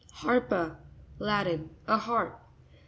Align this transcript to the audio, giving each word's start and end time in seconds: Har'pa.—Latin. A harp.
Har'pa.—Latin. 0.13 1.69
A 1.87 1.95
harp. 1.97 2.43